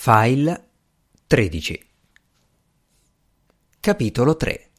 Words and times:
File 0.00 0.68
13 1.26 1.86
Capitolo 3.80 4.36
3 4.36 4.70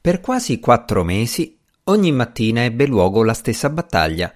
Per 0.00 0.20
quasi 0.20 0.58
quattro 0.58 1.04
mesi 1.04 1.58
ogni 1.84 2.10
mattina 2.10 2.62
ebbe 2.62 2.86
luogo 2.86 3.22
la 3.22 3.34
stessa 3.34 3.68
battaglia, 3.68 4.32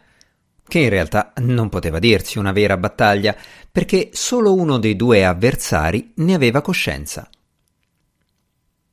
che 0.68 0.78
in 0.78 0.90
realtà 0.90 1.32
non 1.36 1.70
poteva 1.70 1.98
dirsi 1.98 2.36
una 2.36 2.52
vera 2.52 2.77
battaglia, 2.77 3.34
perché 3.72 4.11
solo 4.12 4.52
uno 4.52 4.76
dei 4.76 4.94
due 4.94 5.24
avversari 5.24 6.12
ne 6.16 6.34
aveva 6.34 6.60
coscienza. 6.60 7.30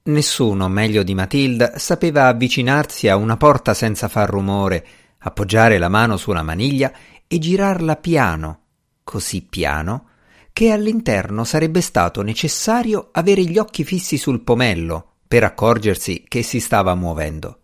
Nessuno 0.03 0.69
meglio 0.69 1.03
di 1.03 1.13
Matilda 1.13 1.77
sapeva 1.77 2.27
avvicinarsi 2.27 3.09
a 3.09 3.17
una 3.17 3.35
porta 3.35 3.73
senza 3.73 4.07
far 4.07 4.29
rumore, 4.29 4.87
appoggiare 5.17 5.77
la 5.77 5.89
mano 5.89 6.15
sulla 6.15 6.41
maniglia 6.41 6.93
e 7.27 7.37
girarla 7.37 7.97
piano 7.97 8.63
così 9.09 9.41
piano 9.41 10.05
che 10.53 10.69
all'interno 10.69 11.43
sarebbe 11.43 11.81
stato 11.81 12.21
necessario 12.21 13.09
avere 13.11 13.43
gli 13.43 13.57
occhi 13.57 13.83
fissi 13.83 14.17
sul 14.17 14.41
pomello 14.41 15.13
per 15.27 15.43
accorgersi 15.43 16.25
che 16.27 16.43
si 16.43 16.59
stava 16.59 16.93
muovendo. 16.93 17.57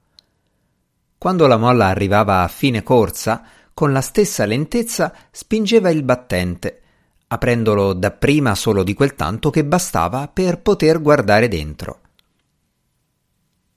Quando 1.20 1.46
la 1.46 1.58
molla 1.58 1.86
arrivava 1.86 2.42
a 2.42 2.48
fine 2.48 2.82
corsa, 2.82 3.44
con 3.76 3.92
la 3.92 4.02
stessa 4.02 4.46
lentezza 4.46 5.14
spingeva 5.30 5.92
il 5.92 6.02
battente, 6.02 6.82
aprendolo 7.28 7.94
dapprima 7.94 8.56
solo 8.56 8.82
di 8.82 8.96
quel 8.96 9.14
tanto 9.14 9.52
che 9.52 9.64
bastava 9.64 10.28
per 10.28 10.62
poter 10.62 11.00
guardare 11.00 11.48
dentro. 11.48 12.00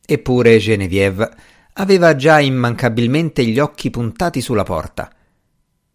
Eppure 0.07 0.57
Genevieve 0.57 1.31
aveva 1.75 2.17
già 2.17 2.41
immancabilmente 2.41 3.45
gli 3.45 3.59
occhi 3.59 3.91
puntati 3.91 4.41
sulla 4.41 4.65
porta. 4.65 5.13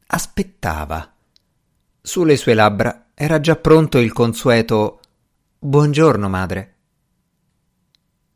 Aspettava 0.05 1.13
sulle 2.05 2.35
sue 2.35 2.53
labbra 2.53 3.11
era 3.13 3.39
già 3.39 3.55
pronto 3.55 3.97
il 3.97 4.11
consueto 4.11 4.99
Buongiorno, 5.57 6.27
madre. 6.27 6.75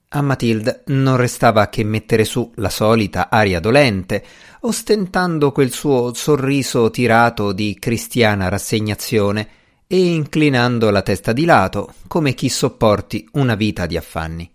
A 0.09 0.21
Matilde 0.21 0.83
non 0.85 1.17
restava 1.17 1.67
che 1.67 1.83
mettere 1.83 2.23
su 2.23 2.49
la 2.55 2.69
solita 2.69 3.29
aria 3.29 3.59
dolente, 3.59 4.23
ostentando 4.61 5.51
quel 5.51 5.73
suo 5.73 6.13
sorriso 6.13 6.89
tirato 6.89 7.51
di 7.51 7.75
cristiana 7.77 8.47
rassegnazione 8.47 9.49
e 9.87 10.13
inclinando 10.13 10.89
la 10.89 11.01
testa 11.01 11.33
di 11.33 11.43
lato, 11.43 11.93
come 12.07 12.33
chi 12.33 12.47
sopporti 12.47 13.27
una 13.33 13.55
vita 13.55 13.85
di 13.85 13.97
affanni. 13.97 14.49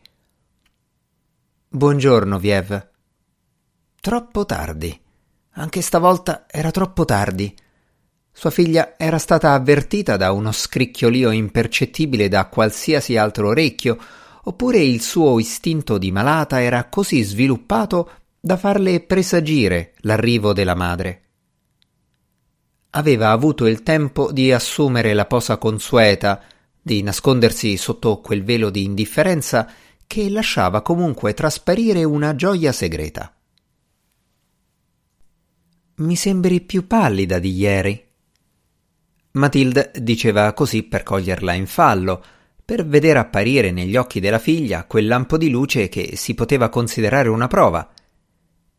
Buongiorno, 1.69 2.39
Viev. 2.39 2.89
Troppo 4.01 4.47
tardi. 4.47 4.99
Anche 5.51 5.83
stavolta 5.83 6.47
era 6.49 6.71
troppo 6.71 7.05
tardi. 7.05 7.55
Sua 8.33 8.51
figlia 8.51 8.95
era 8.97 9.19
stata 9.19 9.53
avvertita 9.53 10.17
da 10.17 10.33
uno 10.33 10.53
scricchiolio 10.53 11.31
impercettibile 11.31 12.29
da 12.29 12.47
qualsiasi 12.47 13.17
altro 13.17 13.49
orecchio, 13.49 13.99
oppure 14.45 14.79
il 14.79 15.01
suo 15.01 15.39
istinto 15.39 15.99
di 15.99 16.11
malata 16.11 16.61
era 16.61 16.89
così 16.89 17.23
sviluppato 17.23 18.11
da 18.41 18.57
farle 18.57 19.01
presagire 19.01 19.93
l'arrivo 19.99 20.53
della 20.53 20.75
madre. 20.75 21.21
Aveva 22.91 23.31
avuto 23.31 23.67
il 23.67 23.83
tempo 23.83 24.33
di 24.33 24.51
assumere 24.51 25.15
la 25.15 25.27
posa 25.27 25.59
consueta, 25.59 26.43
di 26.81 27.03
nascondersi 27.03 27.77
sotto 27.77 28.21
quel 28.21 28.43
velo 28.43 28.71
di 28.71 28.83
indifferenza 28.83 29.71
che 30.07 30.29
lasciava 30.29 30.83
comunque 30.83 31.33
trasparire 31.33 32.03
una 32.03 32.35
gioia 32.35 32.73
segreta. 32.73 33.33
Mi 35.97 36.17
sembri 36.17 36.61
più 36.61 36.87
pallida 36.87 37.39
di 37.39 37.53
ieri, 37.53 38.12
Matilde 39.33 39.93
diceva 39.99 40.53
così 40.53 40.83
per 40.83 41.03
coglierla 41.03 41.53
in 41.55 41.67
fallo, 41.67 42.23
per 42.65 42.87
vedere 42.87 43.19
apparire 43.19 43.71
negli 43.71 43.97
occhi 43.97 44.21
della 44.21 44.39
figlia 44.39 44.85
quel 44.85 45.07
lampo 45.07 45.37
di 45.37 45.51
luce 45.51 45.89
che 45.89 46.17
si 46.17 46.35
poteva 46.35 46.69
considerare 46.69 47.29
una 47.29 47.49
prova. 47.49 47.91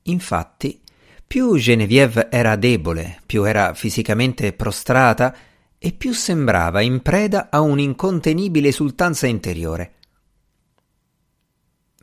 Infatti, 0.04 0.82
più 1.26 1.58
Genevieve 1.58 2.30
era 2.30 2.56
debole, 2.56 3.22
più 3.26 3.44
era 3.44 3.74
fisicamente 3.74 4.54
prostrata 4.54 5.36
e 5.80 5.92
più 5.92 6.14
sembrava 6.14 6.82
in 6.82 7.02
preda 7.02 7.50
a 7.50 7.60
un'incontenibile 7.62 8.68
esultanza 8.68 9.28
interiore. 9.28 9.94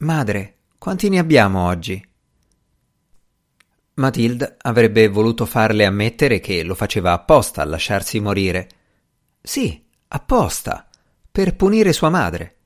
Madre, 0.01 0.57
quanti 0.77 1.09
ne 1.09 1.19
abbiamo 1.19 1.67
oggi? 1.67 2.10
Matilde 4.01 4.57
avrebbe 4.63 5.09
voluto 5.09 5.45
farle 5.45 5.85
ammettere 5.85 6.41
che 6.41 6.63
lo 6.63 6.75
faceva 6.75 7.13
apposta 7.13 7.61
a 7.61 7.67
lasciarsi 7.67 8.19
morire. 8.19 8.69
Sì, 9.43 9.87
apposta, 10.09 10.89
per 11.31 11.55
punire 11.55 11.93
sua 11.93 12.09
madre. 12.09 12.57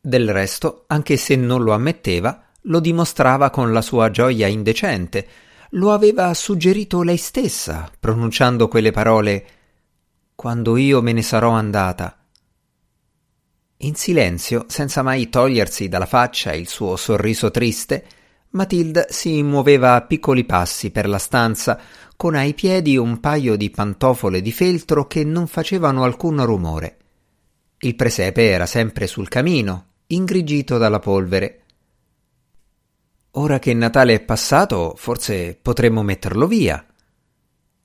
Del 0.00 0.30
resto, 0.30 0.84
anche 0.86 1.16
se 1.16 1.34
non 1.34 1.64
lo 1.64 1.72
ammetteva, 1.72 2.44
lo 2.62 2.78
dimostrava 2.78 3.50
con 3.50 3.72
la 3.72 3.82
sua 3.82 4.10
gioia 4.10 4.46
indecente. 4.46 5.26
Lo 5.70 5.92
aveva 5.92 6.32
suggerito 6.34 7.02
lei 7.02 7.16
stessa, 7.16 7.90
pronunciando 7.98 8.68
quelle 8.68 8.92
parole 8.92 9.46
Quando 10.36 10.76
io 10.76 11.02
me 11.02 11.12
ne 11.12 11.22
sarò 11.22 11.50
andata. 11.50 12.16
In 13.78 13.96
silenzio, 13.96 14.66
senza 14.68 15.02
mai 15.02 15.28
togliersi 15.28 15.88
dalla 15.88 16.06
faccia 16.06 16.52
il 16.52 16.68
suo 16.68 16.94
sorriso 16.94 17.50
triste, 17.50 18.04
Matilda 18.54 19.06
si 19.08 19.42
muoveva 19.42 19.94
a 19.94 20.02
piccoli 20.02 20.44
passi 20.44 20.90
per 20.90 21.08
la 21.08 21.18
stanza, 21.18 21.80
con 22.16 22.36
ai 22.36 22.54
piedi 22.54 22.96
un 22.96 23.18
paio 23.18 23.56
di 23.56 23.68
pantofole 23.68 24.40
di 24.40 24.52
feltro 24.52 25.08
che 25.08 25.24
non 25.24 25.48
facevano 25.48 26.04
alcun 26.04 26.44
rumore. 26.44 26.98
Il 27.78 27.96
presepe 27.96 28.48
era 28.48 28.66
sempre 28.66 29.08
sul 29.08 29.28
camino, 29.28 29.86
ingrigito 30.06 30.78
dalla 30.78 31.00
polvere. 31.00 31.62
Ora 33.32 33.58
che 33.58 33.74
Natale 33.74 34.14
è 34.14 34.20
passato, 34.20 34.94
forse 34.96 35.58
potremmo 35.60 36.04
metterlo 36.04 36.46
via. 36.46 36.86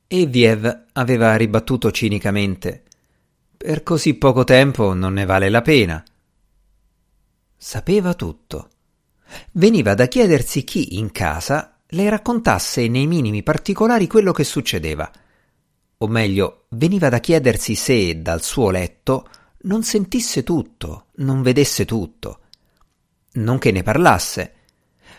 E 0.08 0.26
Viev 0.28 0.86
aveva 0.94 1.36
ribattuto 1.36 1.90
cinicamente. 1.90 2.84
Per 3.58 3.82
così 3.82 4.14
poco 4.14 4.44
tempo 4.44 4.94
non 4.94 5.14
ne 5.14 5.26
vale 5.26 5.50
la 5.50 5.64
pena. 5.64 6.04
Sapeva 7.58 8.14
tutto. 8.14 8.70
Veniva 9.52 9.94
da 9.94 10.08
chiedersi 10.08 10.64
chi 10.64 10.98
in 10.98 11.12
casa 11.12 11.78
le 11.88 12.10
raccontasse 12.10 12.88
nei 12.88 13.08
minimi 13.08 13.44
particolari 13.44 14.08
quello 14.08 14.32
che 14.32 14.44
succedeva. 14.44 15.12
O 15.98 16.08
meglio, 16.08 16.66
veniva 16.70 17.10
da 17.10 17.20
chiedersi 17.20 17.76
se 17.76 18.22
dal 18.22 18.42
suo 18.42 18.70
letto 18.70 19.28
non 19.62 19.84
sentisse 19.84 20.44
tutto, 20.44 21.08
non 21.16 21.42
vedesse 21.42 21.86
tutto. 21.86 22.42
Non 23.34 23.58
che 23.58 23.72
ne 23.72 23.84
parlasse, 23.84 24.54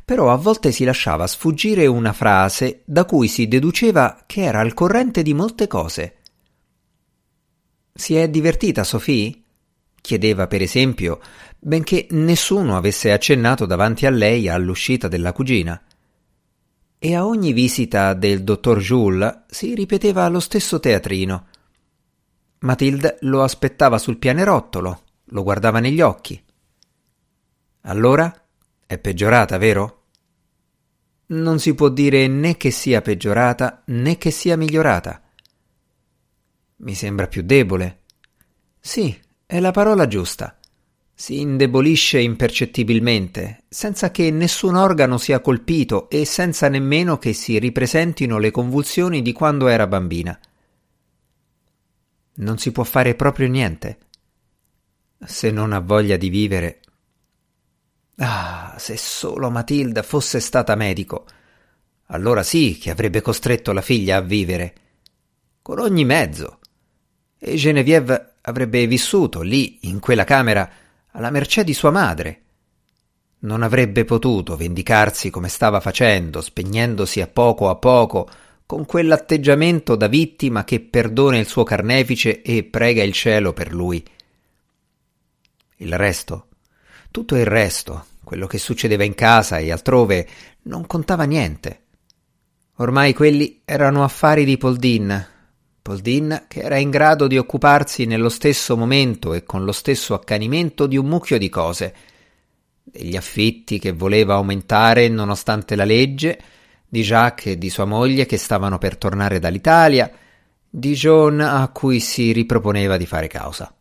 però 0.05 0.33
a 0.33 0.37
volte 0.37 0.73
si 0.73 0.85
lasciava 0.85 1.27
sfuggire 1.27 1.87
una 1.87 2.13
frase 2.13 2.83
da 2.85 3.05
cui 3.05 3.29
si 3.29 3.49
deduceva 3.49 4.25
che 4.27 4.43
era 4.43 4.61
al 4.61 4.75
corrente 4.75 5.23
di 5.23 5.35
molte 5.35 5.67
cose. 5.67 6.17
Si 7.93 8.15
è 8.15 8.29
divertita 8.29 8.83
Sophie? 8.83 9.43
Chiedeva 10.01 10.47
per 10.47 10.63
esempio, 10.63 11.21
benché 11.59 12.07
nessuno 12.11 12.77
avesse 12.77 13.13
accennato 13.13 13.67
davanti 13.67 14.07
a 14.07 14.11
lei 14.11 14.49
all'uscita 14.49 15.09
della 15.09 15.33
cugina. 15.33 15.81
E 16.99 17.15
a 17.15 17.27
ogni 17.27 17.53
visita 17.53 18.15
del 18.15 18.43
dottor 18.43 18.79
Jules 18.79 19.45
si 19.49 19.75
ripeteva 19.75 20.29
lo 20.29 20.41
stesso 20.41 20.81
teatrino. 20.81 21.47
Matilde 22.61 23.17
lo 23.21 23.43
aspettava 23.43 23.99
sul 23.99 24.19
pianerottolo, 24.19 25.03
lo 25.25 25.43
guardava 25.43 25.81
negli 25.81 26.01
occhi. 26.01 26.43
Allora 27.83 28.35
è 28.87 28.99
peggiorata, 28.99 29.57
vero? 29.57 30.03
Non 31.27 31.59
si 31.59 31.75
può 31.75 31.89
dire 31.89 32.27
né 32.27 32.57
che 32.57 32.71
sia 32.71 33.01
peggiorata 33.01 33.83
né 33.87 34.19
che 34.19 34.31
sia 34.31 34.57
migliorata. 34.57 35.23
Mi 36.77 36.95
sembra 36.95 37.29
più 37.29 37.43
debole. 37.43 38.01
Sì, 38.79 39.17
è 39.51 39.59
la 39.59 39.73
parola 39.73 40.07
giusta. 40.07 40.57
Si 41.13 41.41
indebolisce 41.41 42.21
impercettibilmente, 42.21 43.65
senza 43.69 44.13
che 44.13 44.31
nessun 44.31 44.77
organo 44.77 45.19
sia 45.19 45.41
colpito 45.41 46.09
e 46.09 46.25
senza 46.25 46.69
nemmeno 46.69 47.19
che 47.19 47.33
si 47.33 47.59
ripresentino 47.59 48.39
le 48.39 48.53
convulsioni 48.53 49.23
di 49.23 49.33
quando 49.33 49.67
era 49.67 49.89
bambina. 49.89 50.39
Non 52.35 52.59
si 52.59 52.71
può 52.71 52.85
fare 52.85 53.17
proprio 53.17 53.49
niente. 53.49 53.99
Se 55.19 55.51
non 55.51 55.73
ha 55.73 55.81
voglia 55.81 56.17
di 56.17 56.29
vivere. 56.29 56.81
Ah, 58.19 58.77
se 58.79 58.97
solo 58.97 59.51
Matilda 59.51 60.05
fosse 60.05 60.39
stata 60.39 60.77
medico. 60.77 61.27
Allora 62.07 62.45
sì 62.45 62.79
che 62.81 62.91
avrebbe 62.91 63.21
costretto 63.21 63.73
la 63.73 63.83
figlia 63.83 64.19
a 64.19 64.23
vivere. 64.23 64.75
Con 65.61 65.81
ogni 65.81 66.05
mezzo. 66.05 66.61
E 67.37 67.57
Genevieve 67.57 68.30
avrebbe 68.43 68.87
vissuto 68.87 69.43
lì, 69.43 69.79
in 69.83 70.01
quella 70.01 70.25
camera, 70.25 70.69
alla 71.13 71.31
mercé 71.31 71.65
di 71.65 71.75
sua 71.75 71.91
madre. 71.91 72.43
Non 73.41 73.63
avrebbe 73.63 74.05
potuto 74.05 74.57
vendicarsi 74.57 75.31
come 75.31 75.49
stava 75.49 75.81
facendo, 75.81 76.41
spegnendosi 76.41 77.21
a 77.21 77.27
poco 77.27 77.69
a 77.69 77.77
poco, 77.77 78.29
con 78.67 78.87
quell'atteggiamento 78.87 79.97
da 79.97 80.07
vittima 80.07 80.63
che 80.65 80.81
perdona 80.81 81.39
il 81.39 81.47
suo 81.47 81.65
carnefice 81.65 82.43
e 82.43 82.65
prega 82.65 83.03
il 83.03 83.13
cielo 83.13 83.53
per 83.53 83.73
lui. 83.73 84.05
Il 85.77 85.97
resto, 85.97 86.49
tutto 87.11 87.35
il 87.35 87.47
resto, 87.47 88.07
quello 88.23 88.47
che 88.47 88.59
succedeva 88.59 89.03
in 89.03 89.15
casa 89.15 89.59
e 89.59 89.73
altrove, 89.73 90.29
non 90.63 90.87
contava 90.87 91.25
niente. 91.25 91.85
Ormai 92.77 93.13
quelli 93.13 93.63
erano 93.65 94.05
affari 94.05 94.45
di 94.45 94.57
Poldin. 94.57 95.27
Poldin 95.83 96.45
che 96.49 96.61
era 96.61 96.77
in 96.77 96.91
grado 96.91 97.27
di 97.27 97.39
occuparsi 97.39 98.05
nello 98.05 98.29
stesso 98.29 98.77
momento 98.77 99.35
e 99.35 99.45
con 99.45 99.65
lo 99.65 99.73
stesso 99.73 100.15
accanimento 100.15 100.87
di 100.87 100.97
un 100.97 101.07
mucchio 101.07 101.39
di 101.39 101.49
cose. 101.49 101.95
Degli 102.83 103.17
affitti 103.17 103.79
che 103.79 103.93
voleva 103.93 104.35
aumentare 104.35 105.09
nonostante 105.09 105.77
la 105.77 105.85
legge, 105.85 106.41
di 106.89 107.03
Jacques 107.03 107.55
e 107.55 107.59
di 107.59 107.71
sua 107.71 107.85
moglie 107.85 108.27
che 108.27 108.37
stavano 108.37 108.79
per 108.79 108.97
tornare 108.97 109.39
dall'Italia, 109.39 110.11
di 110.69 110.93
John 110.95 111.41
a 111.41 111.69
cui 111.69 112.01
si 112.01 112.33
riproponeva 112.33 112.97
di 112.97 113.07
fare 113.07 113.29
causa. 113.29 113.75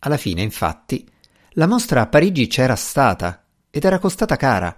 Alla 0.00 0.16
fine, 0.16 0.42
infatti, 0.42 1.08
la 1.52 1.66
mostra 1.66 2.00
a 2.00 2.06
Parigi 2.06 2.46
c'era 2.48 2.74
stata 2.74 3.44
ed 3.70 3.84
era 3.84 3.98
costata 3.98 4.36
cara. 4.36 4.74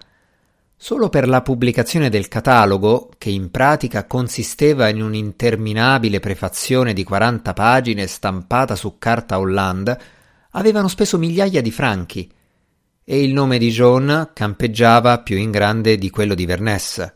Solo 0.85 1.09
per 1.09 1.27
la 1.27 1.41
pubblicazione 1.41 2.11
del 2.11 2.29
catalogo, 2.29 3.09
che 3.17 3.31
in 3.31 3.51
pratica 3.51 4.05
consisteva 4.05 4.91
in 4.91 5.01
un'interminabile 5.01 6.21
prefazione 6.21 6.93
di 6.93 7.05
40 7.05 7.55
pagine 7.55 8.07
stampata 8.07 8.77
su 8.77 8.99
carta 8.99 9.39
Hollande, 9.39 9.99
avevano 10.51 10.89
speso 10.89 11.17
migliaia 11.17 11.63
di 11.63 11.71
franchi, 11.71 12.31
e 13.03 13.23
il 13.23 13.33
nome 13.33 13.57
di 13.57 13.71
John 13.71 14.33
campeggiava 14.35 15.23
più 15.23 15.39
in 15.39 15.51
grande 15.51 15.97
di 15.97 16.11
quello 16.11 16.35
di 16.35 16.45
Vernesse. 16.45 17.15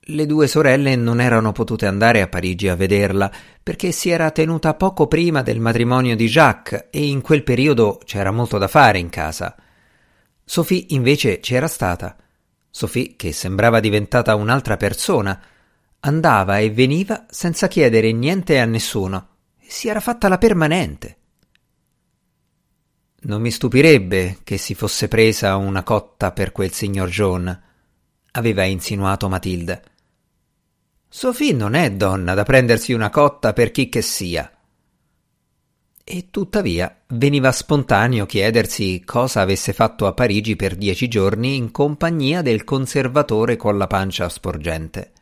Le 0.00 0.26
due 0.26 0.48
sorelle 0.48 0.96
non 0.96 1.20
erano 1.20 1.52
potute 1.52 1.86
andare 1.86 2.20
a 2.20 2.26
Parigi 2.26 2.66
a 2.66 2.74
vederla 2.74 3.30
perché 3.62 3.92
si 3.92 4.10
era 4.10 4.32
tenuta 4.32 4.74
poco 4.74 5.06
prima 5.06 5.42
del 5.42 5.60
matrimonio 5.60 6.16
di 6.16 6.26
Jacques 6.26 6.88
e 6.90 7.06
in 7.06 7.20
quel 7.20 7.44
periodo 7.44 8.00
c'era 8.04 8.32
molto 8.32 8.58
da 8.58 8.66
fare 8.66 8.98
in 8.98 9.08
casa. 9.08 9.54
Sophie 10.50 10.86
invece 10.88 11.38
c'era 11.38 11.68
stata. 11.68 12.16
Sophie, 12.68 13.14
che 13.14 13.32
sembrava 13.32 13.78
diventata 13.78 14.34
un'altra 14.34 14.76
persona, 14.76 15.40
andava 16.00 16.58
e 16.58 16.72
veniva 16.72 17.24
senza 17.30 17.68
chiedere 17.68 18.10
niente 18.10 18.58
a 18.58 18.64
nessuno 18.64 19.28
e 19.60 19.66
si 19.68 19.86
era 19.86 20.00
fatta 20.00 20.26
la 20.26 20.38
permanente. 20.38 21.18
Non 23.20 23.40
mi 23.40 23.52
stupirebbe 23.52 24.38
che 24.42 24.58
si 24.58 24.74
fosse 24.74 25.06
presa 25.06 25.54
una 25.54 25.84
cotta 25.84 26.32
per 26.32 26.50
quel 26.50 26.72
signor 26.72 27.08
John, 27.10 27.62
aveva 28.32 28.64
insinuato 28.64 29.28
Matilde. 29.28 29.84
Sophie 31.08 31.52
non 31.52 31.74
è 31.74 31.92
donna 31.92 32.34
da 32.34 32.42
prendersi 32.42 32.92
una 32.92 33.10
cotta 33.10 33.52
per 33.52 33.70
chi 33.70 33.88
che 33.88 34.02
sia. 34.02 34.50
E 36.12 36.26
tuttavia 36.32 37.02
veniva 37.10 37.52
spontaneo 37.52 38.26
chiedersi 38.26 39.00
cosa 39.04 39.42
avesse 39.42 39.72
fatto 39.72 40.08
a 40.08 40.12
Parigi 40.12 40.56
per 40.56 40.74
dieci 40.74 41.06
giorni 41.06 41.54
in 41.54 41.70
compagnia 41.70 42.42
del 42.42 42.64
conservatore 42.64 43.54
con 43.54 43.78
la 43.78 43.86
pancia 43.86 44.28
sporgente. 44.28 45.12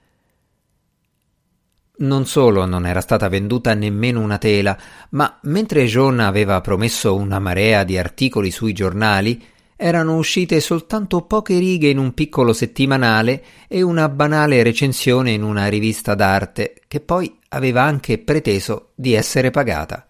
Non 1.98 2.24
solo 2.24 2.64
non 2.64 2.86
era 2.86 3.02
stata 3.02 3.28
venduta 3.28 3.74
nemmeno 3.74 4.22
una 4.22 4.38
tela, 4.38 4.78
ma 5.10 5.38
mentre 5.42 5.84
John 5.84 6.20
aveva 6.20 6.62
promesso 6.62 7.14
una 7.14 7.38
marea 7.38 7.84
di 7.84 7.98
articoli 7.98 8.50
sui 8.50 8.72
giornali, 8.72 9.44
erano 9.76 10.16
uscite 10.16 10.58
soltanto 10.58 11.20
poche 11.20 11.58
righe 11.58 11.90
in 11.90 11.98
un 11.98 12.14
piccolo 12.14 12.54
settimanale 12.54 13.44
e 13.68 13.82
una 13.82 14.08
banale 14.08 14.62
recensione 14.62 15.32
in 15.32 15.42
una 15.42 15.66
rivista 15.66 16.14
d'arte, 16.14 16.80
che 16.88 17.00
poi 17.00 17.38
aveva 17.50 17.82
anche 17.82 18.16
preteso 18.16 18.92
di 18.94 19.12
essere 19.12 19.50
pagata. 19.50 20.07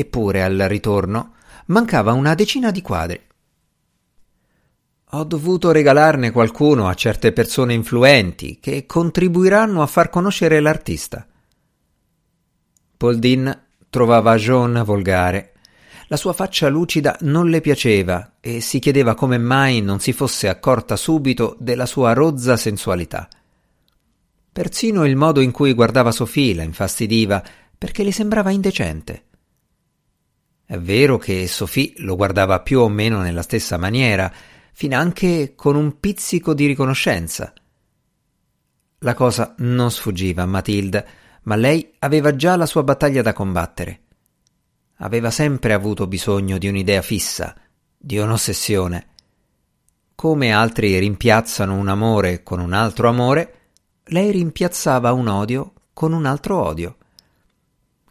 Eppure 0.00 0.42
al 0.42 0.56
ritorno 0.66 1.34
mancava 1.66 2.14
una 2.14 2.34
decina 2.34 2.70
di 2.70 2.80
quadri. 2.80 3.20
Ho 5.10 5.24
dovuto 5.24 5.72
regalarne 5.72 6.30
qualcuno 6.30 6.88
a 6.88 6.94
certe 6.94 7.32
persone 7.32 7.74
influenti 7.74 8.58
che 8.60 8.86
contribuiranno 8.86 9.82
a 9.82 9.86
far 9.86 10.08
conoscere 10.08 10.58
l'artista. 10.60 11.26
Poldin 12.96 13.64
trovava 13.90 14.36
John 14.36 14.80
volgare. 14.86 15.52
La 16.06 16.16
sua 16.16 16.32
faccia 16.32 16.68
lucida 16.68 17.18
non 17.20 17.50
le 17.50 17.60
piaceva 17.60 18.36
e 18.40 18.62
si 18.62 18.78
chiedeva 18.78 19.14
come 19.14 19.36
mai 19.36 19.82
non 19.82 20.00
si 20.00 20.14
fosse 20.14 20.48
accorta 20.48 20.96
subito 20.96 21.56
della 21.58 21.84
sua 21.84 22.14
rozza 22.14 22.56
sensualità. 22.56 23.28
Persino 24.50 25.04
il 25.04 25.16
modo 25.16 25.40
in 25.40 25.50
cui 25.50 25.74
guardava 25.74 26.10
Sofì 26.10 26.54
la 26.54 26.62
infastidiva 26.62 27.44
perché 27.76 28.02
le 28.02 28.12
sembrava 28.12 28.50
indecente. 28.50 29.24
È 30.70 30.78
vero 30.78 31.18
che 31.18 31.48
Sophie 31.48 31.94
lo 31.96 32.14
guardava 32.14 32.60
più 32.60 32.78
o 32.78 32.88
meno 32.88 33.18
nella 33.22 33.42
stessa 33.42 33.76
maniera, 33.76 34.32
finanche 34.72 35.54
con 35.56 35.74
un 35.74 35.98
pizzico 35.98 36.54
di 36.54 36.66
riconoscenza. 36.66 37.52
La 38.98 39.14
cosa 39.14 39.56
non 39.58 39.90
sfuggiva 39.90 40.44
a 40.44 40.46
Matilde, 40.46 41.06
ma 41.42 41.56
lei 41.56 41.94
aveva 41.98 42.36
già 42.36 42.54
la 42.54 42.66
sua 42.66 42.84
battaglia 42.84 43.20
da 43.20 43.32
combattere. 43.32 44.02
Aveva 44.98 45.32
sempre 45.32 45.72
avuto 45.72 46.06
bisogno 46.06 46.56
di 46.56 46.68
un'idea 46.68 47.02
fissa, 47.02 47.52
di 47.98 48.18
un'ossessione. 48.18 49.08
Come 50.14 50.52
altri 50.52 50.96
rimpiazzano 51.00 51.74
un 51.74 51.88
amore 51.88 52.44
con 52.44 52.60
un 52.60 52.74
altro 52.74 53.08
amore, 53.08 53.54
lei 54.04 54.30
rimpiazzava 54.30 55.10
un 55.10 55.26
odio 55.26 55.72
con 55.92 56.12
un 56.12 56.26
altro 56.26 56.62
odio. 56.62 56.96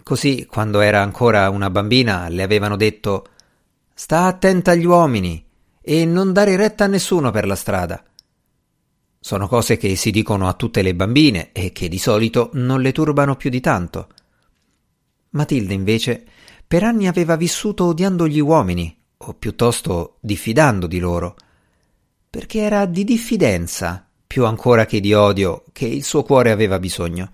Così, 0.09 0.47
quando 0.49 0.79
era 0.79 1.03
ancora 1.03 1.51
una 1.51 1.69
bambina, 1.69 2.29
le 2.29 2.41
avevano 2.41 2.75
detto 2.75 3.27
Sta 3.93 4.25
attenta 4.25 4.71
agli 4.71 4.85
uomini, 4.85 5.45
e 5.79 6.03
non 6.03 6.33
dare 6.33 6.55
retta 6.55 6.85
a 6.85 6.87
nessuno 6.87 7.29
per 7.29 7.45
la 7.45 7.53
strada. 7.53 8.03
Sono 9.19 9.47
cose 9.47 9.77
che 9.77 9.95
si 9.95 10.09
dicono 10.09 10.47
a 10.47 10.53
tutte 10.53 10.81
le 10.81 10.95
bambine 10.95 11.51
e 11.51 11.71
che 11.71 11.87
di 11.87 11.99
solito 11.99 12.49
non 12.53 12.81
le 12.81 12.91
turbano 12.91 13.35
più 13.35 13.51
di 13.51 13.59
tanto. 13.59 14.07
Matilde 15.29 15.75
invece 15.75 16.25
per 16.65 16.81
anni 16.81 17.07
aveva 17.07 17.35
vissuto 17.35 17.85
odiando 17.85 18.27
gli 18.27 18.39
uomini, 18.39 18.99
o 19.15 19.35
piuttosto 19.35 20.17
diffidando 20.21 20.87
di 20.87 20.97
loro, 20.97 21.35
perché 22.27 22.61
era 22.61 22.87
di 22.87 23.03
diffidenza, 23.03 24.09
più 24.25 24.47
ancora 24.47 24.87
che 24.87 25.01
di 25.01 25.13
odio, 25.13 25.65
che 25.71 25.85
il 25.85 26.03
suo 26.03 26.23
cuore 26.23 26.49
aveva 26.49 26.79
bisogno. 26.79 27.31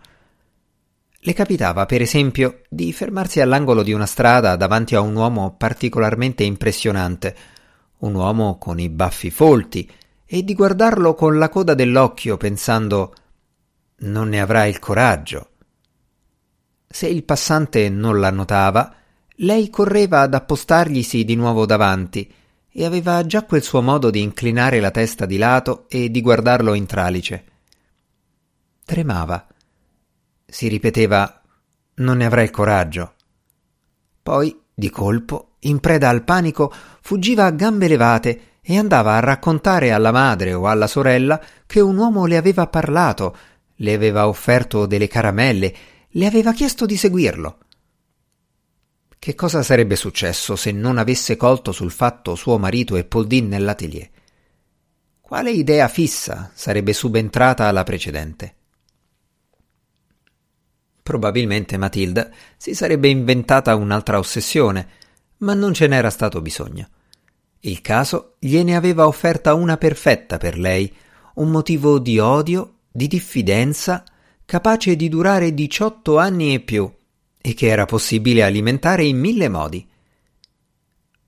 Le 1.26 1.34
capitava, 1.34 1.88
per 1.88 2.04
esempio, 2.04 2.62
di 2.70 2.94
fermarsi 2.94 3.42
all'angolo 3.42 3.82
di 3.82 3.92
una 3.92 4.06
strada 4.06 4.56
davanti 4.56 4.94
a 4.94 5.02
un 5.02 5.16
uomo 5.16 5.56
particolarmente 5.58 6.44
impressionante, 6.44 7.36
un 8.02 8.14
uomo 8.14 8.60
con 8.60 8.80
i 8.80 8.90
baffi 8.90 9.32
folti, 9.32 9.90
e 10.24 10.44
di 10.44 10.54
guardarlo 10.54 11.16
con 11.16 11.40
la 11.40 11.50
coda 11.50 11.74
dell'occhio 11.74 12.38
pensando 12.38 13.16
non 14.02 14.30
ne 14.30 14.40
avrà 14.40 14.66
il 14.66 14.78
coraggio. 14.78 15.50
Se 16.88 17.08
il 17.08 17.24
passante 17.24 17.90
non 17.90 18.20
la 18.20 18.30
notava, 18.30 18.94
lei 19.38 19.72
correva 19.72 20.22
ad 20.22 20.36
appostarglisi 20.36 21.26
di 21.26 21.36
nuovo 21.36 21.66
davanti 21.66 22.32
e 22.70 22.86
aveva 22.86 23.26
già 23.26 23.46
quel 23.46 23.64
suo 23.64 23.82
modo 23.82 24.12
di 24.12 24.22
inclinare 24.22 24.80
la 24.80 24.92
testa 24.92 25.26
di 25.26 25.38
lato 25.38 25.86
e 25.90 26.12
di 26.12 26.22
guardarlo 26.22 26.76
in 26.76 26.86
tralice. 26.86 27.46
Tremava. 28.86 29.48
Si 30.56 30.70
ripeteva 30.70 31.42
non 31.96 32.16
ne 32.16 32.26
avrà 32.26 32.42
il 32.42 32.50
coraggio. 32.50 33.16
Poi, 34.24 34.58
di 34.74 34.90
colpo, 34.90 35.56
in 35.60 35.82
preda 35.82 36.08
al 36.08 36.24
panico, 36.24 36.74
fuggiva 37.02 37.44
a 37.44 37.52
gambe 37.52 37.90
levate 37.90 38.60
e 38.62 38.78
andava 38.78 39.18
a 39.18 39.20
raccontare 39.20 39.92
alla 39.92 40.14
madre 40.14 40.54
o 40.54 40.68
alla 40.68 40.88
sorella 40.88 41.44
che 41.66 41.82
un 41.82 41.98
uomo 41.98 42.26
le 42.26 42.38
aveva 42.38 42.68
parlato, 42.68 43.36
le 43.76 43.94
aveva 43.94 44.30
offerto 44.30 44.86
delle 44.86 45.10
caramelle, 45.10 45.76
le 46.08 46.26
aveva 46.26 46.54
chiesto 46.54 46.86
di 46.86 46.96
seguirlo. 46.96 47.58
Che 49.20 49.36
cosa 49.36 49.62
sarebbe 49.62 49.98
successo 49.98 50.56
se 50.56 50.72
non 50.72 50.98
avesse 50.98 51.36
colto 51.36 51.74
sul 51.74 51.92
fatto 51.92 52.34
suo 52.36 52.58
marito 52.58 52.96
e 52.96 53.04
Poldin 53.04 53.50
nell'atelier? 53.50 54.10
Quale 55.20 55.52
idea 55.52 55.90
fissa 55.90 56.50
sarebbe 56.54 56.94
subentrata 56.94 57.68
alla 57.68 57.84
precedente? 57.84 58.55
Probabilmente 61.06 61.78
Matilda 61.78 62.32
si 62.58 62.74
sarebbe 62.74 63.10
inventata 63.10 63.76
un'altra 63.76 64.18
ossessione, 64.18 64.88
ma 65.38 65.54
non 65.54 65.72
ce 65.72 65.86
n'era 65.86 66.10
stato 66.10 66.42
bisogno. 66.42 66.90
Il 67.60 67.82
caso 67.82 68.38
gliene 68.40 68.76
aveva 68.76 69.06
offerta 69.06 69.54
una 69.54 69.78
perfetta 69.78 70.38
per 70.38 70.58
lei, 70.58 70.92
un 71.36 71.52
motivo 71.52 72.00
di 72.00 72.18
odio, 72.18 72.78
di 72.92 73.08
diffidenza, 73.08 74.04
capace 74.46 74.96
di 74.96 75.08
durare 75.08 75.54
diciotto 75.54 76.18
anni 76.18 76.56
e 76.56 76.60
più, 76.62 76.92
e 77.40 77.54
che 77.54 77.68
era 77.68 77.86
possibile 77.86 78.42
alimentare 78.42 79.04
in 79.04 79.20
mille 79.20 79.48
modi. 79.48 79.88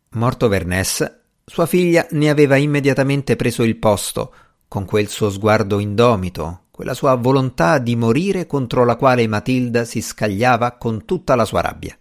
Morto 0.09 0.47
Vernès, 0.47 1.19
sua 1.45 1.67
figlia 1.67 2.07
ne 2.11 2.31
aveva 2.31 2.55
immediatamente 2.55 3.35
preso 3.35 3.61
il 3.61 3.75
posto, 3.75 4.33
con 4.67 4.85
quel 4.85 5.07
suo 5.07 5.29
sguardo 5.29 5.77
indomito, 5.77 6.61
quella 6.77 6.93
sua 6.93 7.15
volontà 7.15 7.79
di 7.79 7.95
morire 7.95 8.45
contro 8.45 8.85
la 8.85 8.97
quale 8.97 9.25
Matilda 9.25 9.83
si 9.83 9.99
scagliava 9.99 10.73
con 10.73 11.05
tutta 11.05 11.33
la 11.33 11.43
sua 11.43 11.61
rabbia. 11.61 11.97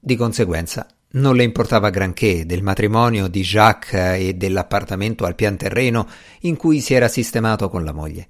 Di 0.00 0.16
conseguenza, 0.16 0.86
non 1.10 1.36
le 1.36 1.42
importava 1.42 1.90
granché 1.90 2.46
del 2.46 2.62
matrimonio 2.62 3.28
di 3.28 3.42
Jacques 3.42 4.18
e 4.18 4.32
dell'appartamento 4.36 5.26
al 5.26 5.34
pian 5.34 5.58
terreno 5.58 6.08
in 6.40 6.56
cui 6.56 6.80
si 6.80 6.94
era 6.94 7.08
sistemato 7.08 7.68
con 7.68 7.84
la 7.84 7.92
moglie. 7.92 8.28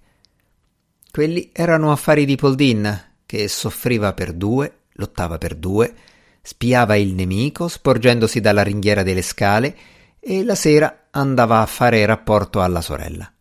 Quelli 1.08 1.50
erano 1.52 1.92
affari 1.92 2.24
di 2.24 2.34
Poldin, 2.34 3.00
che 3.26 3.46
soffriva 3.46 4.12
per 4.12 4.32
due, 4.32 4.86
lottava 4.94 5.38
per 5.38 5.54
due, 5.54 5.94
spiava 6.42 6.96
il 6.96 7.14
nemico 7.14 7.68
sporgendosi 7.68 8.40
dalla 8.40 8.64
ringhiera 8.64 9.04
delle 9.04 9.22
scale 9.22 9.76
e 10.18 10.42
la 10.42 10.56
sera 10.56 11.06
andava 11.12 11.60
a 11.60 11.66
fare 11.66 12.04
rapporto 12.04 12.60
alla 12.60 12.80
sorella. 12.80 13.32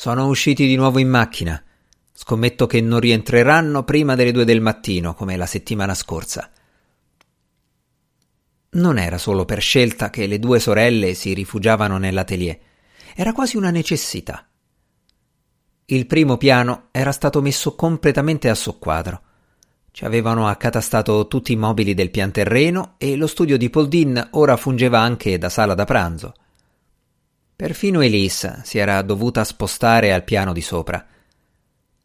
Sono 0.00 0.28
usciti 0.28 0.66
di 0.66 0.76
nuovo 0.76 0.98
in 0.98 1.10
macchina. 1.10 1.62
Scommetto 2.14 2.66
che 2.66 2.80
non 2.80 3.00
rientreranno 3.00 3.84
prima 3.84 4.14
delle 4.14 4.32
due 4.32 4.46
del 4.46 4.62
mattino, 4.62 5.12
come 5.12 5.36
la 5.36 5.44
settimana 5.44 5.92
scorsa. 5.92 6.50
Non 8.70 8.96
era 8.96 9.18
solo 9.18 9.44
per 9.44 9.60
scelta 9.60 10.08
che 10.08 10.26
le 10.26 10.38
due 10.38 10.58
sorelle 10.58 11.12
si 11.12 11.34
rifugiavano 11.34 11.98
nell'atelier, 11.98 12.58
era 13.14 13.34
quasi 13.34 13.58
una 13.58 13.68
necessità. 13.68 14.48
Il 15.84 16.06
primo 16.06 16.38
piano 16.38 16.88
era 16.92 17.12
stato 17.12 17.42
messo 17.42 17.74
completamente 17.74 18.48
a 18.48 18.54
soqquadro. 18.54 19.22
Ci 19.90 20.06
avevano 20.06 20.48
accatastato 20.48 21.28
tutti 21.28 21.52
i 21.52 21.56
mobili 21.56 21.92
del 21.92 22.10
pian 22.10 22.30
terreno 22.30 22.94
e 22.96 23.16
lo 23.16 23.26
studio 23.26 23.58
di 23.58 23.68
Poldin 23.68 24.28
ora 24.30 24.56
fungeva 24.56 24.98
anche 24.98 25.36
da 25.36 25.50
sala 25.50 25.74
da 25.74 25.84
pranzo. 25.84 26.32
Perfino 27.60 28.00
Elisa 28.00 28.62
si 28.64 28.78
era 28.78 29.02
dovuta 29.02 29.44
spostare 29.44 30.14
al 30.14 30.24
piano 30.24 30.54
di 30.54 30.62
sopra. 30.62 31.06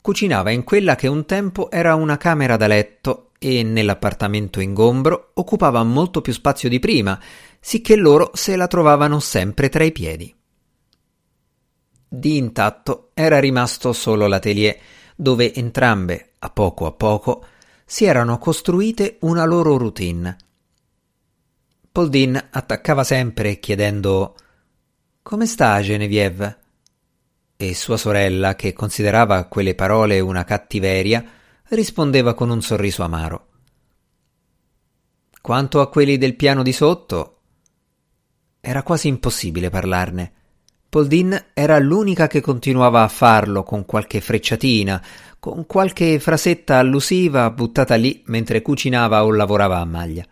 Cucinava 0.02 0.52
in 0.52 0.66
quella 0.66 0.96
che 0.96 1.08
un 1.08 1.24
tempo 1.26 1.72
era 1.72 1.96
una 1.96 2.18
camera 2.18 2.58
da 2.58 2.68
letto 2.68 3.32
e 3.40 3.64
nell'appartamento 3.64 4.60
ingombro 4.60 5.32
occupava 5.36 5.82
molto 5.84 6.20
più 6.20 6.34
spazio 6.34 6.68
di 6.68 6.80
prima, 6.80 7.18
sicché 7.58 7.96
loro 7.96 8.32
se 8.34 8.58
la 8.58 8.68
trovavano 8.68 9.22
sempre 9.22 9.70
tra 9.70 9.86
i 9.86 9.94
piedi. 9.94 10.36
Di 12.06 12.36
intatto 12.36 13.12
era 13.14 13.40
rimasto 13.40 13.94
solo 13.94 14.28
l'atelier, 14.28 14.78
dove 15.16 15.54
entrambe, 15.54 16.34
a 16.40 16.50
poco 16.50 16.86
a 16.86 16.92
poco, 16.92 17.46
si 17.86 18.04
erano 18.04 18.40
costruite 18.40 19.20
una 19.22 19.46
loro 19.46 19.78
routine. 19.78 20.36
Poldin 21.94 22.50
attaccava 22.52 23.06
sempre 23.06 23.58
chiedendo 23.60 24.36
come 25.28 25.48
sta 25.48 25.82
Genevieve? 25.82 26.58
E 27.58 27.74
sua 27.74 27.98
sorella, 27.98 28.54
che 28.54 28.74
considerava 28.74 29.46
quelle 29.46 29.74
parole 29.74 30.20
una 30.20 30.44
cattiveria, 30.44 31.26
rispondeva 31.70 32.36
con 32.36 32.52
un 32.52 32.62
sorriso 32.62 33.02
amaro. 33.02 33.48
Quanto 35.42 35.82
a 35.82 35.90
quelli 35.90 36.20
del 36.20 36.36
piano 36.36 36.62
di 36.62 36.72
sotto, 36.72 37.40
era 38.62 38.84
quasi 38.84 39.08
impossibile 39.08 39.72
parlarne. 39.72 40.32
Poldin 40.88 41.46
era 41.56 41.80
l'unica 41.80 42.28
che 42.28 42.40
continuava 42.40 43.02
a 43.02 43.08
farlo 43.08 43.64
con 43.64 43.84
qualche 43.84 44.22
frecciatina, 44.22 45.04
con 45.40 45.66
qualche 45.66 46.20
frasetta 46.20 46.78
allusiva 46.78 47.50
buttata 47.50 47.96
lì 47.96 48.22
mentre 48.28 48.62
cucinava 48.62 49.26
o 49.26 49.32
lavorava 49.32 49.80
a 49.80 49.86
maglia. 49.86 50.24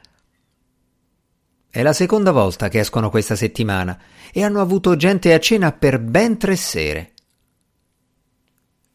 È 1.75 1.81
la 1.81 1.91
seconda 1.91 2.29
volta 2.29 2.69
che 2.69 2.77
escono 2.77 3.09
questa 3.09 3.35
settimana 3.35 3.99
e 4.31 4.43
hanno 4.43 4.61
avuto 4.61 4.95
gente 4.95 5.33
a 5.33 5.39
cena 5.39 5.71
per 5.71 5.99
ben 5.99 6.37
tre 6.37 6.55
sere. 6.55 7.13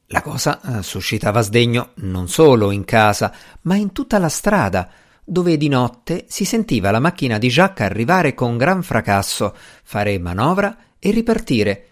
La 0.06 0.22
cosa 0.22 0.60
eh, 0.60 0.82
suscitava 0.84 1.40
sdegno 1.40 1.90
non 1.96 2.28
solo 2.28 2.70
in 2.70 2.84
casa, 2.84 3.34
ma 3.62 3.74
in 3.74 3.90
tutta 3.90 4.18
la 4.18 4.28
strada, 4.28 4.88
dove 5.24 5.56
di 5.56 5.66
notte 5.66 6.26
si 6.28 6.44
sentiva 6.44 6.92
la 6.92 7.00
macchina 7.00 7.36
di 7.36 7.48
Jacques 7.48 7.84
arrivare 7.84 8.34
con 8.34 8.56
gran 8.56 8.84
fracasso, 8.84 9.56
fare 9.82 10.16
manovra 10.20 10.76
e 11.00 11.10
ripartire, 11.10 11.86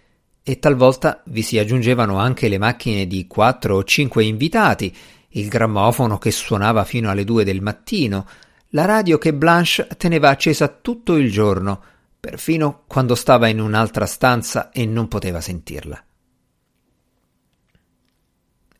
e 0.44 0.60
talvolta 0.60 1.20
vi 1.26 1.42
si 1.42 1.58
aggiungevano 1.58 2.16
anche 2.18 2.46
le 2.46 2.58
macchine 2.58 3.08
di 3.08 3.26
quattro 3.26 3.74
o 3.74 3.82
cinque 3.82 4.22
invitati, 4.22 4.96
il 5.30 5.48
grammofono 5.48 6.18
che 6.18 6.30
suonava 6.30 6.84
fino 6.84 7.10
alle 7.10 7.24
due 7.24 7.42
del 7.42 7.60
mattino, 7.60 8.24
la 8.70 8.84
radio 8.84 9.18
che 9.18 9.32
Blanche 9.32 9.86
teneva 9.96 10.30
accesa 10.30 10.68
tutto 10.68 11.16
il 11.16 11.30
giorno, 11.30 11.82
perfino 12.18 12.84
quando 12.86 13.14
stava 13.14 13.48
in 13.48 13.60
un'altra 13.60 14.06
stanza 14.06 14.70
e 14.70 14.84
non 14.86 15.08
poteva 15.08 15.40
sentirla. 15.40 16.04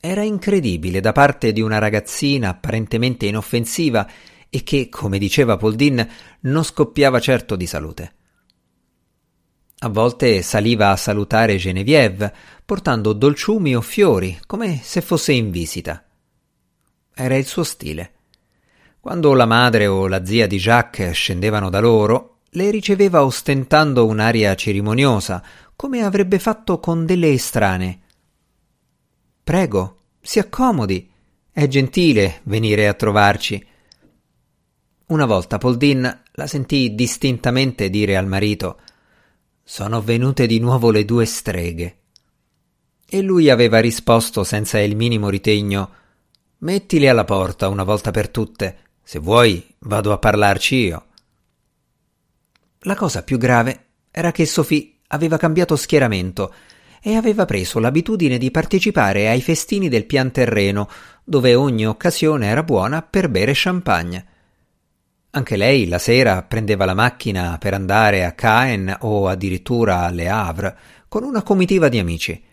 Era 0.01 0.23
incredibile 0.23 1.01
da 1.01 1.13
parte 1.13 1.53
di 1.53 1.61
una 1.61 1.79
ragazzina 1.79 2.51
apparentemente 2.51 3.27
inoffensiva 3.27 4.09
e 4.49 4.63
che, 4.63 4.89
come 4.89 5.19
diceva 5.19 5.57
Poldin, 5.57 6.07
non 6.41 6.63
scoppiava 6.63 7.19
certo 7.21 7.57
di 7.57 7.67
salute. 7.67 8.15
A 9.81 9.89
volte 9.89 10.43
saliva 10.43 10.91
a 10.91 10.97
salutare 10.97 11.57
Genevieve, 11.57 12.33
portando 12.65 13.13
dolciumi 13.13 13.77
o 13.77 13.81
fiori, 13.81 14.39
come 14.47 14.81
se 14.83 15.01
fosse 15.03 15.33
in 15.33 15.51
visita. 15.51 16.05
Era 17.15 17.37
il 17.37 17.47
suo 17.47 17.63
stile. 17.63 18.16
Quando 19.07 19.35
la 19.35 19.47
madre 19.47 19.87
o 19.87 20.09
la 20.09 20.25
zia 20.25 20.49
di 20.49 20.57
Jacques 20.57 21.13
scendevano 21.13 21.71
da 21.71 21.79
loro, 21.79 22.39
le 22.51 22.73
riceveva 22.73 23.25
ostentando 23.25 24.05
un'aria 24.05 24.53
cerimoniosa, 24.57 25.45
come 25.77 26.03
avrebbe 26.03 26.41
fatto 26.41 26.81
con 26.81 27.07
delle 27.07 27.31
estranee. 27.31 28.01
Prego, 29.45 29.99
si 30.21 30.41
accomodi. 30.41 31.09
È 31.53 31.69
gentile 31.69 32.41
venire 32.47 32.89
a 32.89 32.95
trovarci. 32.95 33.65
Una 35.07 35.25
volta 35.25 35.59
Poldin 35.59 36.23
la 36.33 36.47
sentì 36.49 36.97
distintamente 36.97 37.89
dire 37.91 38.17
al 38.17 38.27
marito 38.27 38.81
Sono 39.63 40.03
venute 40.03 40.49
di 40.49 40.59
nuovo 40.59 40.91
le 40.91 41.05
due 41.05 41.27
streghe. 41.27 41.99
E 43.09 43.23
lui 43.23 43.51
aveva 43.51 43.79
risposto 43.79 44.43
senza 44.43 44.81
il 44.81 44.97
minimo 44.97 45.29
ritegno 45.29 45.91
Mettili 46.59 47.07
alla 47.07 47.25
porta 47.25 47.69
una 47.69 47.85
volta 47.85 48.11
per 48.11 48.31
tutte. 48.31 48.79
Se 49.09 49.21
vuoi, 49.21 49.65
vado 49.83 50.13
a 50.13 50.19
parlarci 50.19 50.75
io. 50.75 51.05
La 52.81 52.97
cosa 52.97 53.23
più 53.23 53.39
grave 53.39 53.85
era 54.11 54.33
che 54.33 54.45
Sophie 54.47 54.95
aveva 55.07 55.37
cambiato 55.37 55.77
schieramento 55.77 56.53
e 57.01 57.15
aveva 57.15 57.45
preso 57.45 57.79
l'abitudine 57.79 58.37
di 58.37 58.51
partecipare 58.51 59.29
ai 59.29 59.41
festini 59.43 59.89
del 59.89 60.07
pian 60.07 60.33
terreno, 60.33 60.89
dove 61.23 61.55
ogni 61.55 61.87
occasione 61.87 62.49
era 62.49 62.65
buona 62.65 63.01
per 63.01 63.29
bere 63.29 63.53
champagne. 63.55 64.27
Anche 65.31 65.57
lei 65.57 65.87
la 65.87 65.99
sera 65.99 66.43
prendeva 66.43 66.85
la 66.85 66.95
macchina 66.95 67.59
per 67.59 67.75
andare 67.75 68.25
a 68.25 68.33
Caen 68.33 68.93
o 69.03 69.29
addirittura 69.29 70.01
a 70.01 70.11
Le 70.11 70.29
Havre 70.29 70.79
con 71.07 71.23
una 71.23 71.45
comitiva 71.45 71.89
di 71.89 72.01
amici. 72.01 72.45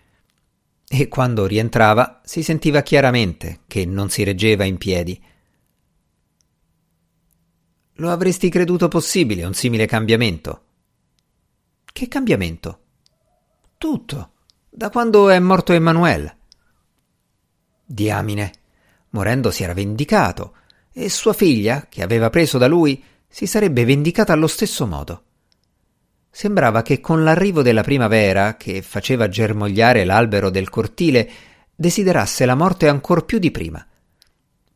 E 0.88 1.08
quando 1.08 1.48
rientrava 1.48 2.22
si 2.24 2.44
sentiva 2.44 2.84
chiaramente 2.84 3.62
che 3.66 3.88
non 3.88 4.12
si 4.12 4.24
reggeva 4.24 4.66
in 4.66 4.78
piedi. 4.78 5.20
Lo 7.98 8.10
avresti 8.10 8.50
creduto 8.50 8.88
possibile 8.88 9.46
un 9.46 9.54
simile 9.54 9.86
cambiamento? 9.86 10.64
Che 11.86 12.08
cambiamento? 12.08 12.80
Tutto, 13.78 14.32
da 14.68 14.90
quando 14.90 15.30
è 15.30 15.38
morto 15.38 15.74
Emanuele. 15.74 16.38
Diamine, 17.86 18.52
morendo 19.10 19.52
si 19.52 19.62
era 19.62 19.76
vendicato, 19.76 20.56
e 20.92 21.08
sua 21.10 21.34
figlia, 21.34 21.86
che 21.88 22.02
aveva 22.02 22.32
preso 22.32 22.58
da 22.58 22.66
lui, 22.66 23.04
si 23.28 23.46
sarebbe 23.46 23.86
vendicata 23.86 24.34
allo 24.34 24.48
stesso 24.48 24.88
modo. 24.88 25.24
Sembrava 26.32 26.82
che 26.82 27.00
con 27.00 27.24
l'arrivo 27.24 27.62
della 27.62 27.84
primavera, 27.84 28.58
che 28.58 28.82
faceva 28.82 29.30
germogliare 29.30 30.04
l'albero 30.04 30.50
del 30.50 30.70
cortile, 30.70 31.30
desiderasse 31.76 32.46
la 32.46 32.56
morte 32.56 32.88
ancor 32.88 33.26
più 33.26 33.38
di 33.38 33.52
prima. 33.52 33.86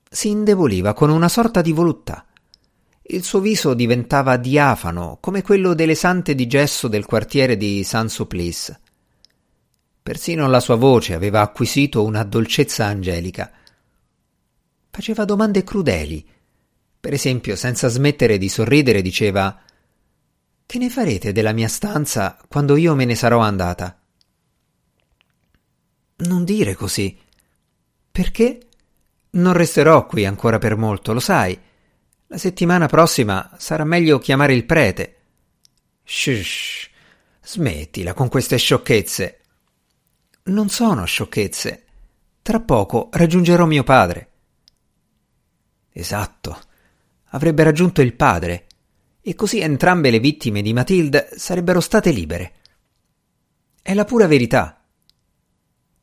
Si 0.07 0.29
indeboliva 0.29 0.93
con 0.93 1.09
una 1.09 1.29
sorta 1.29 1.63
di 1.63 1.71
voluttà. 1.71 2.26
Il 3.09 3.23
suo 3.23 3.39
viso 3.39 3.73
diventava 3.73 4.35
diafano, 4.35 5.17
come 5.21 5.41
quello 5.41 5.73
delle 5.73 5.95
sante 5.95 6.35
di 6.35 6.45
gesso 6.45 6.89
del 6.89 7.05
quartiere 7.05 7.55
di 7.55 7.81
Saint-Supplice. 7.85 8.81
Persino 10.03 10.47
la 10.49 10.59
sua 10.59 10.75
voce 10.75 11.13
aveva 11.13 11.39
acquisito 11.39 12.03
una 12.03 12.23
dolcezza 12.23 12.85
angelica. 12.85 13.49
Faceva 14.89 15.23
domande 15.23 15.63
crudeli. 15.63 16.25
Per 16.99 17.13
esempio, 17.13 17.55
senza 17.55 17.87
smettere 17.87 18.37
di 18.37 18.49
sorridere, 18.49 19.01
diceva 19.01 19.57
Che 20.65 20.77
ne 20.77 20.89
farete 20.89 21.31
della 21.31 21.53
mia 21.53 21.69
stanza 21.69 22.37
quando 22.49 22.75
io 22.75 22.93
me 22.93 23.05
ne 23.05 23.15
sarò 23.15 23.39
andata? 23.39 23.97
Non 26.17 26.43
dire 26.43 26.75
così. 26.75 27.17
Perché? 28.11 28.59
Non 29.29 29.53
resterò 29.53 30.05
qui 30.07 30.25
ancora 30.25 30.57
per 30.57 30.75
molto, 30.75 31.13
lo 31.13 31.21
sai. 31.21 31.57
La 32.27 32.38
settimana 32.38 32.88
prossima 32.88 33.51
sarà 33.57 33.86
meglio 33.86 34.19
chiamare 34.19 34.53
il 34.53 34.65
prete. 34.65 35.15
Shh, 36.03 36.89
smettila 37.41 38.13
con 38.13 38.27
queste 38.27 38.57
sciocchezze. 38.57 39.39
Non 40.43 40.67
sono 40.67 41.05
sciocchezze. 41.05 41.86
Tra 42.41 42.60
poco 42.60 43.10
raggiungerò 43.12 43.65
mio 43.65 43.84
padre. 43.84 44.31
Esatto, 45.91 46.62
avrebbe 47.29 47.63
raggiunto 47.63 48.01
il 48.01 48.13
padre, 48.13 48.67
e 49.22 49.34
così 49.34 49.60
entrambe 49.60 50.10
le 50.10 50.19
vittime 50.19 50.62
di 50.62 50.74
Matilde 50.74 51.29
sarebbero 51.36 51.79
state 51.79 52.12
libere. 52.12 52.53
È 53.81 53.93
la 53.93 54.05
pura 54.05 54.27
verità. 54.27 54.86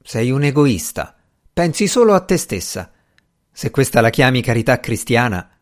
Sei 0.02 0.30
un 0.30 0.42
egoista, 0.42 1.16
pensi 1.52 1.86
solo 1.86 2.14
a 2.14 2.20
te 2.20 2.38
stessa. 2.38 2.92
Se 3.52 3.70
questa 3.70 4.00
la 4.00 4.10
chiami 4.10 4.42
carità 4.42 4.80
cristiana. 4.80 5.53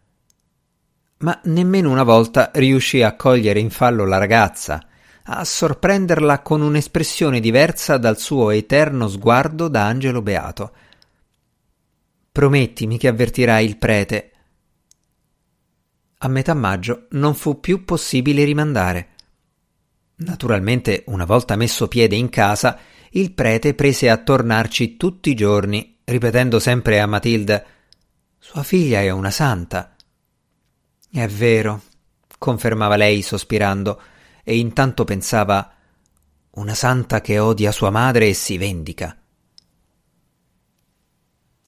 Ma 1.23 1.41
nemmeno 1.45 1.91
una 1.91 2.03
volta 2.03 2.51
riuscì 2.55 3.03
a 3.03 3.15
cogliere 3.15 3.61
in 3.61 3.71
fallo 3.71 4.05
la 4.05 4.19
ragazza, 4.19 4.85
a 5.25 5.45
sorprenderla 5.45 6.43
con 6.43 6.63
un'espressione 6.63 7.39
diversa 7.39 7.97
dal 7.97 8.19
suo 8.19 8.51
eterno 8.51 9.07
sguardo 9.07 9.69
da 9.69 9.87
angelo 9.87 10.21
beato. 10.21 10.73
Promettimi 12.33 12.99
che 12.99 13.07
avvertirai 13.07 13.65
il 13.65 13.77
prete. 13.77 14.31
A 16.19 16.29
metà 16.29 16.55
maggio 16.55 17.07
non 17.11 17.35
fu 17.35 17.61
più 17.61 17.85
possibile 17.85 18.43
rimandare. 18.43 19.09
Naturalmente, 20.17 21.05
una 21.07 21.25
volta 21.25 21.55
messo 21.55 21.87
piede 21.87 22.17
in 22.17 22.31
casa, 22.31 22.79
il 23.11 23.33
prete 23.33 23.75
prese 23.75 24.11
a 24.11 24.17
tornarci 24.17 24.97
tutti 24.97 25.31
i 25.31 25.35
giorni, 25.35 25.99
ripetendo 26.05 26.59
sempre 26.59 27.01
a 27.01 27.07
Matilde 27.07 27.67
Sua 28.39 28.65
figlia 28.65 29.01
è 29.01 29.11
una 29.11 29.31
santa. 29.31 29.92
È 31.15 31.29
vero, 31.29 31.83
confermava 32.39 32.97
lei 32.97 33.21
sospirando, 33.21 34.01
e 34.43 34.57
intanto 34.57 35.05
pensava 35.05 35.71
una 36.53 36.73
santa 36.73 37.21
che 37.21 37.39
odia 37.39 37.71
sua 37.71 37.91
madre 37.91 38.29
e 38.29 38.33
si 38.33 38.57
vendica. 38.57 39.22